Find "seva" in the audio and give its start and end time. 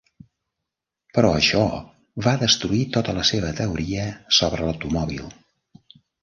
3.33-3.53